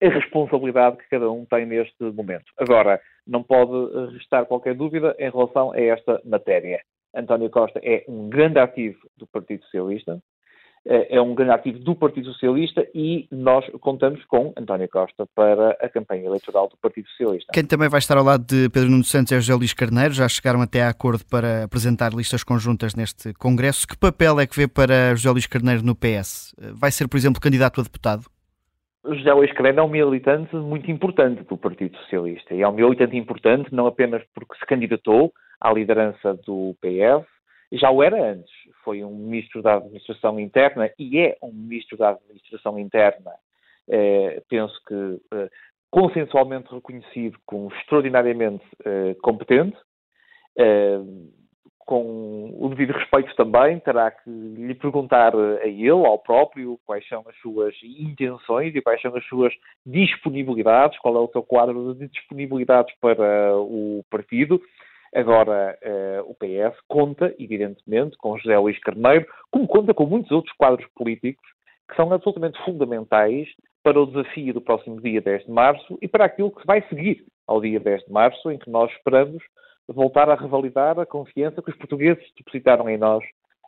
eh, 0.00 0.06
a 0.06 0.10
responsabilidade 0.10 0.96
que 0.96 1.08
cada 1.10 1.30
um 1.30 1.44
tem 1.44 1.66
neste 1.66 2.02
momento. 2.02 2.46
Agora, 2.56 3.00
não 3.26 3.42
pode 3.42 4.12
restar 4.14 4.46
qualquer 4.46 4.74
dúvida 4.74 5.14
em 5.18 5.30
relação 5.30 5.72
a 5.72 5.80
esta 5.80 6.20
matéria. 6.24 6.80
António 7.14 7.50
Costa 7.50 7.80
é 7.82 8.04
um 8.08 8.28
grande 8.28 8.58
ativo 8.58 8.98
do 9.16 9.26
Partido 9.26 9.64
Socialista, 9.64 10.20
é, 10.90 11.16
é 11.16 11.22
um 11.22 11.36
grande 11.36 11.52
ativo 11.52 11.78
do 11.78 11.94
Partido 11.94 12.32
Socialista 12.32 12.84
e 12.92 13.28
nós 13.30 13.64
contamos 13.80 14.24
com 14.24 14.52
António 14.56 14.88
Costa 14.88 15.24
para 15.36 15.70
a 15.80 15.88
campanha 15.88 16.26
eleitoral 16.26 16.68
do 16.68 16.76
Partido 16.76 17.08
Socialista. 17.10 17.52
Quem 17.54 17.64
também 17.64 17.88
vai 17.88 17.98
estar 17.98 18.18
ao 18.18 18.24
lado 18.24 18.44
de 18.44 18.68
Pedro 18.70 18.90
Nuno 18.90 19.04
Santos 19.04 19.30
é 19.30 19.36
José 19.36 19.54
Luís 19.54 19.72
Carneiro, 19.72 20.12
já 20.12 20.28
chegaram 20.28 20.60
até 20.60 20.82
a 20.82 20.88
acordo 20.88 21.24
para 21.30 21.62
apresentar 21.62 22.12
listas 22.12 22.42
conjuntas 22.42 22.96
neste 22.96 23.32
Congresso. 23.34 23.86
Que 23.86 23.96
papel 23.96 24.40
é 24.40 24.46
que 24.48 24.56
vê 24.56 24.66
para 24.66 25.14
José 25.14 25.30
Luís 25.30 25.46
Carneiro 25.46 25.84
no 25.84 25.94
PS? 25.94 26.56
Vai 26.74 26.90
ser, 26.90 27.06
por 27.06 27.16
exemplo, 27.16 27.40
candidato 27.40 27.80
a 27.80 27.84
deputado? 27.84 28.24
José 29.04 29.32
Luís 29.32 29.52
Carneiro 29.52 29.78
é 29.78 29.82
um 29.84 29.88
militante 29.88 30.56
muito 30.56 30.90
importante 30.90 31.44
do 31.44 31.56
Partido 31.56 31.96
Socialista 31.98 32.52
e 32.52 32.62
é 32.62 32.68
um 32.68 32.72
militante 32.72 33.16
importante 33.16 33.72
não 33.72 33.86
apenas 33.86 34.22
porque 34.34 34.56
se 34.58 34.66
candidatou 34.66 35.32
à 35.60 35.72
liderança 35.72 36.34
do 36.44 36.74
PS, 36.80 37.24
já 37.72 37.90
o 37.90 38.02
era 38.02 38.32
antes. 38.32 38.50
Foi 38.84 39.04
um 39.04 39.14
ministro 39.14 39.62
da 39.62 39.74
Administração 39.74 40.38
Interna 40.38 40.90
e 40.98 41.18
é 41.18 41.36
um 41.42 41.52
ministro 41.52 41.96
da 41.96 42.10
Administração 42.10 42.78
Interna, 42.78 43.32
eh, 43.88 44.42
penso 44.48 44.74
que 44.86 45.20
eh, 45.34 45.50
consensualmente 45.90 46.72
reconhecido 46.72 47.38
como 47.44 47.72
extraordinariamente 47.74 48.64
eh, 48.84 49.14
competente. 49.22 49.76
Eh, 50.56 51.00
com 51.90 52.54
o 52.56 52.68
devido 52.68 52.92
respeito 52.92 53.34
também, 53.34 53.80
terá 53.80 54.12
que 54.12 54.30
lhe 54.30 54.76
perguntar 54.76 55.34
a 55.34 55.66
ele, 55.66 55.90
ao 55.90 56.20
próprio, 56.20 56.78
quais 56.86 57.04
são 57.08 57.24
as 57.28 57.36
suas 57.38 57.74
intenções 57.82 58.72
e 58.76 58.80
quais 58.80 59.02
são 59.02 59.12
as 59.16 59.26
suas 59.26 59.52
disponibilidades, 59.84 60.96
qual 61.00 61.16
é 61.16 61.18
o 61.18 61.28
seu 61.32 61.42
quadro 61.42 61.92
de 61.96 62.06
disponibilidades 62.06 62.94
para 63.00 63.56
o 63.56 64.04
partido. 64.08 64.62
Agora, 65.14 65.76
uh, 65.82 66.30
o 66.30 66.34
PS 66.34 66.78
conta, 66.86 67.34
evidentemente, 67.38 68.16
com 68.16 68.38
José 68.38 68.56
Luís 68.56 68.78
Carneiro, 68.78 69.26
como 69.50 69.66
conta 69.66 69.92
com 69.92 70.06
muitos 70.06 70.30
outros 70.30 70.54
quadros 70.56 70.86
políticos 70.94 71.44
que 71.88 71.96
são 71.96 72.12
absolutamente 72.12 72.62
fundamentais 72.64 73.48
para 73.82 74.00
o 74.00 74.06
desafio 74.06 74.54
do 74.54 74.60
próximo 74.60 75.00
dia 75.00 75.20
10 75.20 75.46
de 75.46 75.50
março 75.50 75.98
e 76.00 76.06
para 76.06 76.24
aquilo 76.24 76.52
que 76.52 76.64
vai 76.66 76.82
seguir 76.88 77.24
ao 77.46 77.60
dia 77.60 77.80
10 77.80 78.04
de 78.04 78.12
março, 78.12 78.50
em 78.50 78.58
que 78.58 78.70
nós 78.70 78.90
esperamos 78.92 79.42
voltar 79.88 80.30
a 80.30 80.36
revalidar 80.36 81.00
a 81.00 81.06
confiança 81.06 81.60
que 81.60 81.70
os 81.70 81.76
portugueses 81.76 82.24
depositaram 82.36 82.88
em 82.88 82.96
nós 82.96 83.24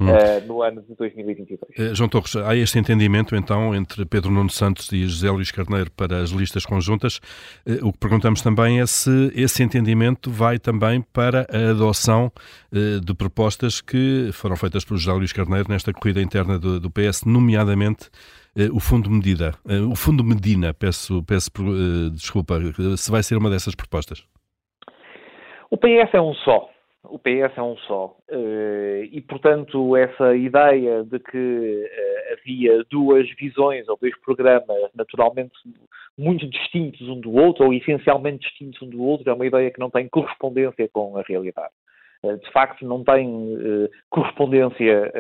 uh, 0.09 0.47
no 0.47 0.63
ano 0.63 0.83
de 0.83 0.95
2022. 0.95 1.61
Uh, 1.61 1.83
eh, 1.83 1.95
João 1.95 2.09
Torres, 2.09 2.37
há 2.37 2.57
este 2.57 2.79
entendimento 2.79 3.35
então 3.37 3.75
entre 3.75 4.05
Pedro 4.05 4.31
Nuno 4.31 4.51
Santos 4.51 4.91
e 4.93 5.05
José 5.07 5.31
Luís 5.31 5.51
Carneiro 5.51 5.91
para 5.93 6.19
as 6.19 6.31
listas 6.31 6.65
conjuntas. 6.65 7.19
Uh, 7.67 7.89
o 7.89 7.93
que 7.93 7.99
perguntamos 7.99 8.43
também 8.43 8.81
é 8.81 8.87
se 8.87 9.33
esse 9.35 9.63
entendimento 9.63 10.31
vai 10.31 10.59
também 10.59 11.03
para 11.13 11.47
a 11.51 11.71
adoção 11.71 12.31
de 12.73 13.15
propostas 13.15 13.81
que 13.81 14.31
foram 14.33 14.57
feitas 14.57 14.85
por 14.85 14.97
José 14.97 15.13
Luís 15.13 15.33
Carneiro 15.33 15.69
nesta 15.69 15.93
corrida 15.93 16.23
interna 16.23 16.59
do, 16.59 16.81
do 16.81 16.91
PS, 16.91 17.25
nomeadamente 17.25 18.09
o 18.73 18.81
Fundo 18.81 19.11
Medida, 19.11 19.55
o 19.91 19.95
Fundo 19.95 20.25
Medina, 20.25 20.73
peço, 20.73 21.23
peço 21.23 21.51
desculpa, 22.13 22.59
se 22.97 23.11
vai 23.11 23.23
ser 23.23 23.37
uma 23.37 23.51
dessas 23.51 23.75
propostas. 23.75 24.25
O 25.71 25.77
PS 25.77 26.15
é 26.15 26.21
um 26.21 26.35
só 26.35 26.72
o 27.05 27.19
PS 27.19 27.57
é 27.57 27.63
um 27.63 27.77
só. 27.79 28.17
Eh, 28.31 29.09
e, 29.11 29.21
portanto, 29.21 29.97
essa 29.97 30.37
ideia 30.37 31.03
de 31.03 31.19
que 31.19 31.91
eh, 31.91 32.37
havia 32.39 32.85
duas 32.91 33.29
visões 33.35 33.89
ou 33.89 33.99
dois 34.01 34.17
programas 34.21 34.79
naturalmente 34.95 35.53
muito 36.17 36.47
distintos 36.49 37.01
um 37.09 37.19
do 37.19 37.33
outro, 37.35 37.65
ou 37.65 37.75
essencialmente 37.75 38.47
distintos 38.47 38.81
um 38.83 38.89
do 38.89 39.03
outro, 39.03 39.29
é 39.29 39.33
uma 39.33 39.47
ideia 39.47 39.71
que 39.71 39.81
não 39.81 39.91
tem 39.91 40.09
correspondência 40.09 40.89
com 40.93 41.17
a 41.17 41.23
realidade. 41.23 41.73
Eh, 42.23 42.37
de 42.37 42.53
facto, 42.53 42.87
não 42.87 43.03
tem 43.03 43.89
correspondência 44.09 45.13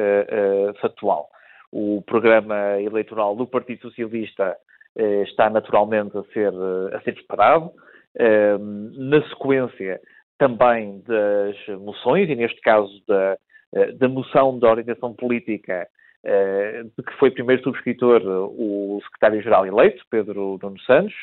factual. 0.81 1.29
O 1.73 2.03
programa 2.07 2.81
eleitoral 2.81 3.35
do 3.35 3.47
Partido 3.47 3.83
Socialista 3.83 4.57
está 5.27 5.51
naturalmente 5.51 6.17
a 6.17 6.23
ser, 6.33 6.53
a 6.95 7.01
ser 7.01 7.13
disparado. 7.13 7.73
Na 8.95 9.27
sequência 9.31 10.01
também 10.39 11.03
das 11.07 11.57
moções, 11.81 12.29
e 12.29 12.35
neste 12.35 12.61
caso 12.61 12.93
da, 13.07 13.37
da 13.95 14.09
moção 14.09 14.59
da 14.59 14.71
orientação 14.71 15.15
política, 15.15 15.87
de 16.25 17.03
que 17.03 17.13
foi 17.19 17.31
primeiro 17.31 17.63
subscritor 17.63 18.23
o 18.25 19.01
secretário-geral 19.05 19.67
eleito, 19.67 20.05
Pedro 20.11 20.59
Nuno 20.63 20.81
Santos, 20.81 21.15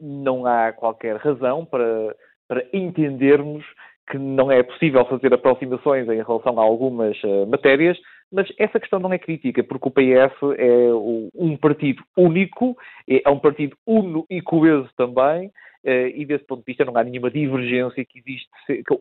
não 0.00 0.46
há 0.46 0.72
qualquer 0.72 1.16
razão 1.16 1.64
para, 1.64 2.14
para 2.48 2.64
entendermos 2.72 3.64
que 4.10 4.18
não 4.18 4.52
é 4.52 4.62
possível 4.62 5.04
fazer 5.06 5.34
aproximações 5.34 6.08
em 6.08 6.22
relação 6.22 6.58
a 6.60 6.62
algumas 6.62 7.16
matérias, 7.48 7.98
mas 8.32 8.46
essa 8.58 8.78
questão 8.78 8.98
não 8.98 9.12
é 9.12 9.18
crítica, 9.18 9.62
porque 9.64 9.88
o 9.88 9.90
PS 9.90 10.36
é 10.58 10.92
um 11.34 11.56
partido 11.56 12.02
único, 12.16 12.76
é 13.08 13.28
um 13.30 13.38
partido 13.38 13.76
uno 13.86 14.24
e 14.30 14.40
coeso 14.40 14.88
também, 14.96 15.50
e 15.86 16.24
desse 16.24 16.44
ponto 16.44 16.60
de 16.60 16.66
vista 16.66 16.84
não 16.84 16.96
há 16.96 17.04
nenhuma 17.04 17.30
divergência 17.30 18.04
que 18.04 18.18
existe, 18.18 18.48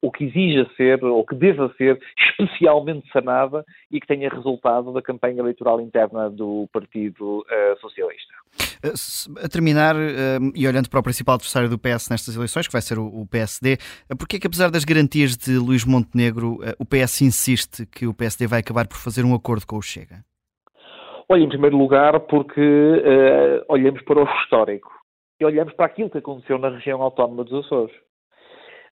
ou 0.01 0.11
que 0.11 0.25
exija 0.25 0.69
ser, 0.77 1.03
ou 1.03 1.25
que 1.25 1.35
deva 1.35 1.73
ser 1.77 1.99
especialmente 2.17 3.09
sanada 3.11 3.65
e 3.91 3.99
que 3.99 4.07
tenha 4.07 4.29
resultado 4.29 4.93
da 4.93 5.01
campanha 5.01 5.39
eleitoral 5.39 5.81
interna 5.81 6.29
do 6.29 6.67
Partido 6.71 7.39
uh, 7.39 7.79
Socialista. 7.79 8.33
A 9.43 9.49
terminar, 9.49 9.95
e 10.53 10.67
olhando 10.67 10.89
para 10.89 10.99
o 10.99 11.03
principal 11.03 11.35
adversário 11.35 11.69
do 11.69 11.79
PS 11.79 12.09
nestas 12.09 12.35
eleições, 12.35 12.67
que 12.67 12.73
vai 12.73 12.81
ser 12.81 12.99
o 12.99 13.25
PSD, 13.29 13.77
porquê 14.19 14.39
que 14.39 14.45
apesar 14.45 14.69
das 14.69 14.85
garantias 14.85 15.35
de 15.35 15.57
Luís 15.57 15.85
Montenegro, 15.85 16.59
o 16.77 16.85
PS 16.85 17.21
insiste 17.21 17.85
que 17.87 18.05
o 18.05 18.13
PSD 18.13 18.45
vai 18.45 18.59
acabar 18.59 18.87
por 18.87 18.97
fazer 18.97 19.23
um 19.23 19.33
acordo 19.33 19.65
com 19.65 19.77
o 19.77 19.81
Chega? 19.81 20.23
Olha, 21.27 21.43
em 21.43 21.49
primeiro 21.49 21.77
lugar, 21.77 22.19
porque 22.21 22.61
uh, 22.61 23.65
olhamos 23.67 24.01
para 24.03 24.21
o 24.21 24.27
histórico 24.41 24.94
e 25.39 25.45
olhamos 25.45 25.73
para 25.73 25.85
aquilo 25.85 26.09
que 26.09 26.17
aconteceu 26.17 26.57
na 26.57 26.69
região 26.69 27.01
autónoma 27.01 27.43
dos 27.43 27.65
Açores. 27.65 27.95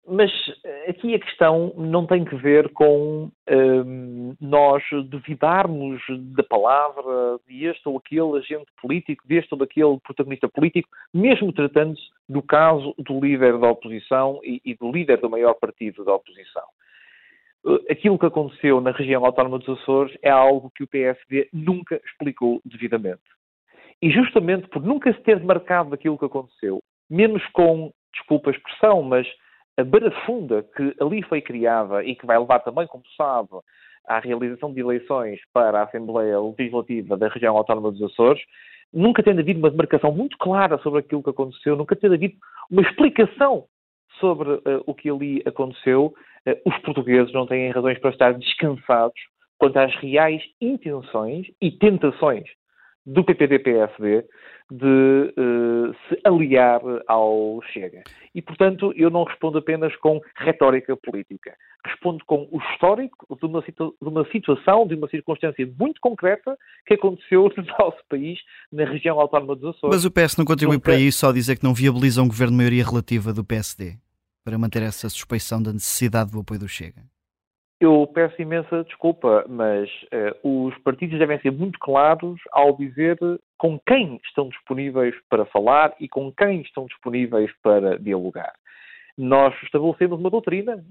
Mas 0.06 0.32
eh, 0.66 0.90
aqui 0.90 1.16
a 1.16 1.20
questão 1.20 1.74
não 1.78 2.06
tem 2.06 2.26
que 2.26 2.36
ver 2.36 2.70
com 2.74 3.32
hum, 3.50 4.36
nós 4.42 4.84
duvidarmos 5.06 6.02
da 6.36 6.44
palavra 6.44 7.40
de 7.48 7.66
este 7.66 7.88
ou 7.88 7.98
aquele 7.98 8.38
agente 8.38 8.70
político, 8.82 9.26
deste 9.26 9.54
ou 9.54 9.58
daquele 9.58 9.98
protagonista 10.02 10.50
político, 10.50 10.90
mesmo 11.14 11.54
tratando-se 11.54 12.04
do 12.28 12.42
caso 12.42 12.94
do 12.98 13.18
líder 13.22 13.58
da 13.58 13.70
oposição 13.70 14.42
e, 14.44 14.62
e 14.66 14.76
do 14.76 14.92
líder 14.92 15.22
do 15.22 15.30
maior 15.30 15.54
partido 15.54 16.04
da 16.04 16.14
oposição. 16.14 16.64
Eh, 17.66 17.94
aquilo 17.94 18.20
que 18.20 18.26
aconteceu 18.26 18.82
na 18.82 18.92
região 18.92 19.26
autónoma 19.26 19.60
dos 19.60 19.80
Açores 19.80 20.14
é 20.22 20.30
algo 20.30 20.70
que 20.76 20.84
o 20.84 20.88
PSD 20.88 21.48
nunca 21.54 22.02
explicou 22.06 22.62
devidamente. 22.66 23.22
E 24.04 24.10
justamente 24.10 24.68
por 24.68 24.84
nunca 24.84 25.14
se 25.14 25.22
ter 25.22 25.42
marcado 25.42 25.92
daquilo 25.92 26.18
que 26.18 26.26
aconteceu, 26.26 26.80
menos 27.10 27.42
com, 27.54 27.90
desculpa 28.14 28.50
a 28.50 28.54
expressão, 28.54 29.02
mas 29.02 29.26
a 29.78 29.84
barafunda 29.86 30.62
que 30.76 30.94
ali 31.00 31.24
foi 31.24 31.42
criada 31.42 32.04
e 32.04 32.14
que 32.14 32.26
vai 32.26 32.38
levar 32.38 32.60
também, 32.60 32.86
como 32.86 33.06
sabe, 33.16 33.48
à 34.06 34.20
realização 34.20 34.74
de 34.74 34.82
eleições 34.82 35.40
para 35.54 35.80
a 35.80 35.84
Assembleia 35.84 36.38
Legislativa 36.38 37.16
da 37.16 37.30
região 37.30 37.56
autónoma 37.56 37.94
dos 37.94 38.04
Açores, 38.04 38.44
nunca 38.92 39.24
tendo 39.24 39.40
havido 39.40 39.60
uma 39.60 39.72
demarcação 39.72 40.12
muito 40.12 40.38
clara 40.38 40.78
sobre 40.80 41.00
aquilo 41.00 41.24
que 41.24 41.30
aconteceu, 41.30 41.78
nunca 41.78 41.96
tendo 41.96 42.16
havido 42.16 42.36
uma 42.70 42.82
explicação 42.82 43.68
sobre 44.20 44.52
uh, 44.52 44.84
o 44.86 44.94
que 44.94 45.10
ali 45.10 45.42
aconteceu, 45.46 46.14
uh, 46.46 46.70
os 46.70 46.78
portugueses 46.80 47.32
não 47.32 47.48
têm 47.48 47.72
razões 47.72 47.98
para 48.00 48.10
estar 48.10 48.34
descansados 48.34 49.16
quanto 49.58 49.78
às 49.78 49.96
reais 49.96 50.44
intenções 50.60 51.48
e 51.62 51.72
tentações 51.72 52.44
do 53.06 53.24
PPD-PSD 53.24 54.26
de 54.72 55.34
uh, 55.38 55.94
se 56.08 56.20
aliar 56.24 56.82
ao 57.08 57.60
Chega. 57.72 58.04
E, 58.34 58.42
portanto, 58.42 58.94
eu 58.96 59.10
não 59.10 59.24
respondo 59.24 59.58
apenas 59.58 59.96
com 59.98 60.22
retórica 60.36 60.96
política. 60.98 61.54
Respondo 61.86 62.24
com 62.26 62.48
o 62.50 62.60
histórico 62.60 63.38
de 63.40 63.46
uma, 63.46 63.64
situ 63.64 63.96
de 64.02 64.08
uma 64.08 64.26
situação, 64.32 64.88
de 64.88 64.96
uma 64.96 65.08
circunstância 65.10 65.70
muito 65.78 66.00
concreta 66.02 66.58
que 66.88 66.94
aconteceu 66.94 67.52
no 67.56 67.64
nosso 67.78 68.00
país, 68.10 68.40
na 68.72 68.86
região 68.86 69.20
autónoma 69.20 69.56
dos 69.56 69.76
Açores. 69.76 69.96
Mas 69.96 70.06
o 70.06 70.12
PS 70.12 70.38
não 70.38 70.46
contribui 70.46 70.80
para 70.80 70.96
isso 70.96 71.20
só 71.20 71.32
dizer 71.32 71.58
que 71.58 71.64
não 71.64 71.74
viabiliza 71.74 72.22
um 72.22 72.28
governo 72.28 72.54
de 72.54 72.58
maioria 72.58 72.86
relativa 72.86 73.34
do 73.34 73.44
PSD, 73.44 73.98
para 74.44 74.58
manter 74.58 74.82
essa 74.82 75.10
suspeição 75.10 75.62
da 75.62 75.72
necessidade 75.72 76.32
do 76.32 76.40
apoio 76.40 76.62
do 76.62 76.68
Chega? 76.68 77.13
Eu 77.84 78.08
peço 78.08 78.42
imensa 78.42 78.86
desculpa, 78.86 79.44
mas 79.50 79.90
uh, 80.44 80.68
os 80.68 80.78
partidos 80.84 81.20
devem 81.20 81.38
ser 81.42 81.52
muito 81.52 81.78
claros 81.80 82.40
ao 82.54 82.78
dizer 82.78 83.18
com 83.58 83.78
quem 83.86 84.22
estão 84.24 84.48
disponíveis 84.48 85.14
para 85.30 85.44
falar 85.44 85.94
e 86.00 86.08
com 86.08 86.32
quem 86.32 86.62
estão 86.62 86.86
disponíveis 86.86 87.52
para 87.62 88.00
dialogar. 88.00 88.54
Nós 89.18 89.54
estabelecemos 89.64 90.18
uma 90.18 90.30
doutrina, 90.30 90.82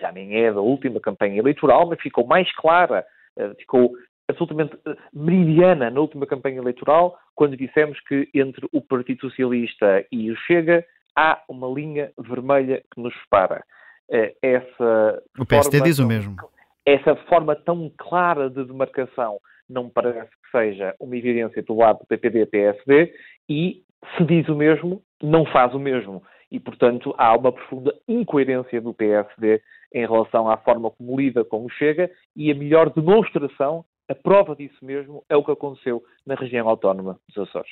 já 0.00 0.10
nem 0.10 0.42
é 0.42 0.50
da 0.50 0.62
última 0.62 1.00
campanha 1.00 1.38
eleitoral, 1.38 1.86
mas 1.86 2.00
ficou 2.00 2.26
mais 2.26 2.50
clara, 2.54 3.04
uh, 3.38 3.54
ficou 3.56 3.92
absolutamente 4.26 4.74
uh, 4.74 4.96
meridiana 5.12 5.90
na 5.90 6.00
última 6.00 6.24
campanha 6.24 6.56
eleitoral, 6.56 7.18
quando 7.34 7.58
dissemos 7.58 8.00
que 8.08 8.26
entre 8.32 8.66
o 8.72 8.80
Partido 8.80 9.20
Socialista 9.20 10.02
e 10.10 10.30
o 10.30 10.36
Chega 10.46 10.82
há 11.14 11.42
uma 11.46 11.68
linha 11.68 12.10
vermelha 12.18 12.82
que 12.90 13.02
nos 13.02 13.14
separa. 13.20 13.62
Eh, 14.10 14.34
essa. 14.42 15.22
O 15.38 15.46
PSD 15.46 15.80
diz 15.80 15.98
o 15.98 16.06
mesmo. 16.06 16.36
Essa 16.84 17.16
forma 17.28 17.56
tão 17.56 17.90
clara 17.96 18.48
de 18.48 18.64
demarcação 18.64 19.38
não 19.68 19.88
parece 19.88 20.30
que 20.30 20.50
seja 20.50 20.94
uma 21.00 21.16
evidência 21.16 21.62
do 21.62 21.74
lado 21.74 21.98
do 21.98 22.06
PPD-PSD 22.06 23.12
e 23.48 23.82
se 24.16 24.24
diz 24.24 24.48
o 24.48 24.54
mesmo, 24.54 25.02
não 25.20 25.44
faz 25.46 25.74
o 25.74 25.80
mesmo. 25.80 26.22
E, 26.50 26.60
portanto, 26.60 27.12
há 27.18 27.36
uma 27.36 27.50
profunda 27.50 27.92
incoerência 28.06 28.80
do 28.80 28.94
PSD 28.94 29.60
em 29.92 30.06
relação 30.06 30.48
à 30.48 30.56
forma 30.56 30.90
como 30.92 31.18
lida 31.18 31.44
com 31.44 31.64
o 31.64 31.70
Chega 31.70 32.08
e 32.36 32.52
a 32.52 32.54
melhor 32.54 32.90
demonstração 32.90 33.84
a 34.08 34.14
prova 34.14 34.54
disso 34.54 34.76
mesmo 34.82 35.24
é 35.28 35.36
o 35.36 35.44
que 35.44 35.50
aconteceu 35.50 36.02
na 36.24 36.34
região 36.34 36.68
autónoma 36.68 37.18
dos 37.28 37.48
Açores. 37.48 37.70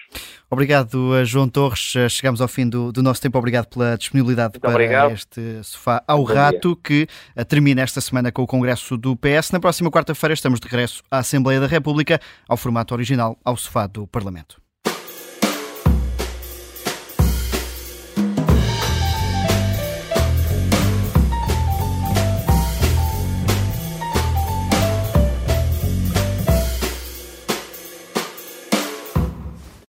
Obrigado, 0.51 1.25
João 1.25 1.49
Torres. 1.49 1.95
Chegamos 2.11 2.41
ao 2.41 2.49
fim 2.49 2.69
do, 2.69 2.93
do 2.93 3.03
nosso 3.03 3.23
tempo. 3.23 3.39
Obrigado 3.39 3.67
pela 3.67 3.97
disponibilidade 3.97 4.55
Muito 4.55 4.61
para 4.63 4.71
obrigado. 4.71 5.13
este 5.13 5.63
sofá 5.63 6.03
ao 6.07 6.19
Bom 6.19 6.25
rato, 6.25 6.75
dia. 6.75 6.81
que 6.83 7.07
eh, 7.37 7.45
termina 7.45 7.83
esta 7.83 8.01
semana 8.01 8.33
com 8.33 8.43
o 8.43 8.47
Congresso 8.47 8.97
do 8.97 9.17
PS. 9.17 9.51
Na 9.53 9.61
próxima 9.61 9.91
quarta-feira 9.91 10.35
estamos 10.35 10.61
de 10.61 10.67
regresso 10.69 11.03
à 11.11 11.19
Assembleia 11.19 11.61
da 11.61 11.67
República, 11.67 12.21
ao 12.49 12.57
formato 12.57 12.95
original, 12.95 13.39
ao 13.45 13.57
sofá 13.57 13.87
do 13.87 14.07
Parlamento. 14.07 14.64